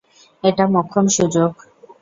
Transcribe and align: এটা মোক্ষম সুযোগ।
এটা 0.43 0.63
মোক্ষম 0.67 1.05
সুযোগ। 1.15 1.51